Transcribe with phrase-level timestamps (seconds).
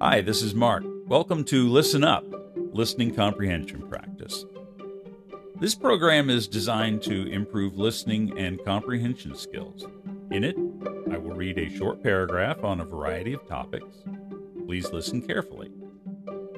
[0.00, 0.84] Hi, this is Mark.
[1.08, 2.24] Welcome to Listen Up,
[2.72, 4.44] Listening Comprehension Practice.
[5.58, 9.88] This program is designed to improve listening and comprehension skills.
[10.30, 10.56] In it,
[11.10, 14.04] I will read a short paragraph on a variety of topics.
[14.66, 15.72] Please listen carefully.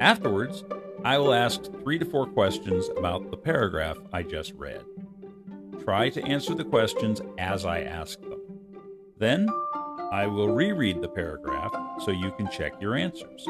[0.00, 0.62] Afterwards,
[1.02, 4.84] I will ask three to four questions about the paragraph I just read.
[5.82, 8.42] Try to answer the questions as I ask them.
[9.16, 9.48] Then,
[10.11, 13.45] I will reread the paragraph so you can check your answers.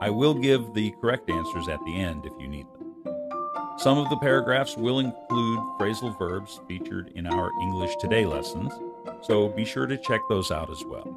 [0.00, 2.78] I will give the correct answers at the end if you need them.
[3.78, 8.72] Some of the paragraphs will include phrasal verbs featured in our English Today lessons,
[9.22, 11.08] so be sure to check those out as well.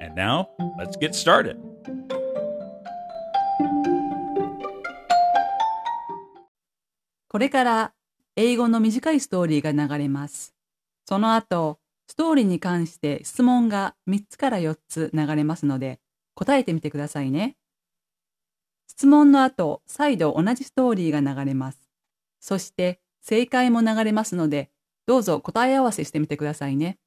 [0.00, 0.48] And now,
[0.78, 1.56] let's get started.
[7.28, 7.92] これから
[8.36, 10.54] 英語の短いストーリーが流れます。
[11.08, 11.78] その後、
[12.09, 15.99] ストーリーに関して質問が3つから4つ流れますので、
[16.35, 17.57] 答えてみてくださいね。
[18.87, 21.79] 質問の後、再度同じストーリーが流れます。
[22.39, 24.71] そして、正解も流れますので、
[25.05, 26.97] どうぞ答え合わせしてみてくださいね。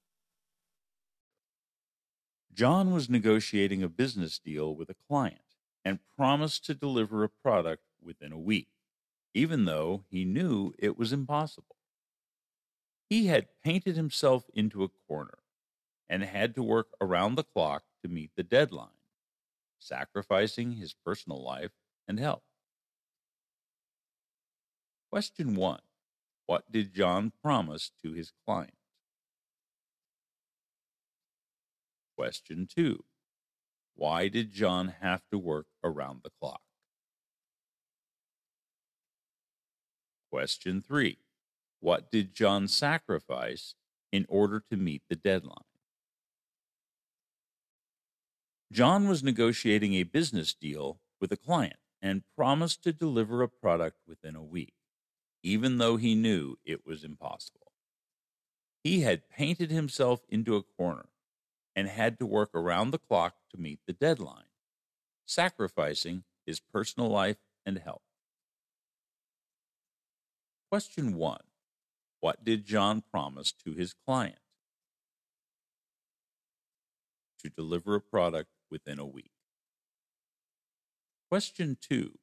[2.53, 7.83] John was negotiating a business deal with a client and promised to deliver a product
[8.03, 8.69] within a week,
[9.33, 11.80] even though he knew it was impossible.
[13.11, 15.41] He had painted himself into a corner
[16.09, 19.03] and had to work around the clock to meet the deadline,
[19.81, 21.73] sacrificing his personal life
[22.07, 22.45] and health.
[25.11, 25.81] Question 1
[26.47, 28.75] What did John promise to his client?
[32.17, 33.05] Question 2
[33.97, 36.63] Why did John have to work around the clock?
[40.31, 41.19] Question 3
[41.81, 43.75] What did John sacrifice
[44.13, 45.65] in order to meet the deadline?
[48.73, 53.99] John was negotiating a business deal with a client and promised to deliver a product
[54.07, 54.75] within a week,
[55.43, 57.73] even though he knew it was impossible.
[58.85, 61.07] He had painted himself into a corner
[61.75, 64.45] and had to work around the clock to meet the deadline,
[65.27, 68.03] sacrificing his personal life and health.
[70.71, 71.39] Question 1
[72.21, 74.39] What did John promise to his client?
[77.43, 79.33] To deliver a product within a week.
[81.31, 82.19] Question 2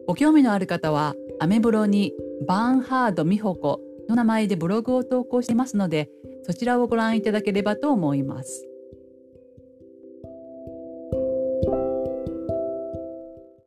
[0.07, 2.15] ご興味のある方は、アメブロに
[2.47, 6.09] バーンハード美穂子の名前でブログを投稿してますので、
[6.45, 8.67] そちらをご覧いただければと思います。